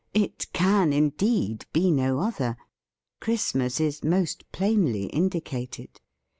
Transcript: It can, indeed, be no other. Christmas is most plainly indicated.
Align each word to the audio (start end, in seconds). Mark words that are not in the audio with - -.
It 0.15 0.47
can, 0.51 0.93
indeed, 0.93 1.67
be 1.73 1.91
no 1.91 2.21
other. 2.21 2.57
Christmas 3.19 3.79
is 3.79 4.03
most 4.03 4.51
plainly 4.51 5.03
indicated. 5.05 5.99